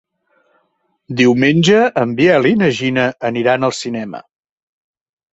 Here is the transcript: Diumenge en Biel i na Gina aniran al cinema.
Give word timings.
Diumenge 1.17 1.81
en 2.03 2.13
Biel 2.19 2.47
i 2.51 2.53
na 2.61 2.69
Gina 2.77 3.03
aniran 3.29 3.67
al 3.69 3.75
cinema. 3.81 4.23